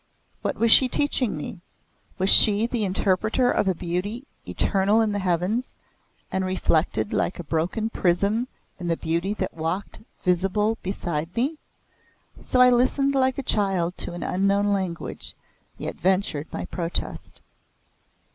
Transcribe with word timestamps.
What 0.41 0.57
was 0.57 0.71
she 0.71 0.87
teaching 0.87 1.37
me? 1.37 1.61
Was 2.17 2.31
she 2.31 2.65
the 2.65 2.85
Interpreter 2.85 3.51
of 3.51 3.67
a 3.67 3.75
Beauty 3.75 4.25
eternal 4.47 4.99
in 4.99 5.11
the 5.11 5.19
heavens, 5.19 5.75
and 6.31 6.43
reflected 6.43 7.13
like 7.13 7.37
a 7.37 7.43
broken 7.43 7.87
prism 7.91 8.47
in 8.79 8.87
the 8.87 8.97
beauty 8.97 9.35
that 9.35 9.53
walked 9.53 9.99
visible 10.23 10.79
beside 10.81 11.35
me? 11.35 11.59
So 12.41 12.59
I 12.61 12.71
listened 12.71 13.13
like 13.13 13.37
a 13.37 13.43
child 13.43 13.95
to 13.99 14.13
an 14.13 14.23
unknown 14.23 14.69
language, 14.73 15.35
yet 15.77 15.97
ventured 16.01 16.51
my 16.51 16.65
protest. 16.65 17.39